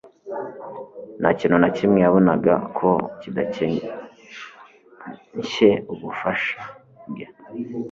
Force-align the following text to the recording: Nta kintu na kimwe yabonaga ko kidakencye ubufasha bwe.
Nta 1.19 1.29
kintu 1.39 1.57
na 1.59 1.69
kimwe 1.75 1.99
yabonaga 2.05 2.53
ko 2.77 2.89
kidakencye 3.19 5.67
ubufasha 5.93 6.57
bwe. 7.11 7.25